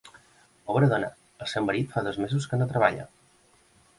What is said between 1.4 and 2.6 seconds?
el seu marit fa dos mesos